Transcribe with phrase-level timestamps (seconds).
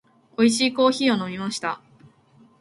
[0.35, 1.79] 美味しいコーヒーを飲みました。